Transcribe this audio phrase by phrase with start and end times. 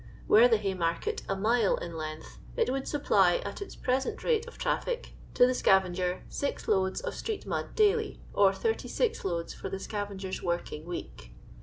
[0.27, 4.57] Were the Haymarket a mile in length, it would supply, at its present rate of
[4.57, 9.69] traffic, to the scaven' ger 6 loads of street mud daily, or 36 loads for
[9.69, 11.33] the I hcavengcr's working week.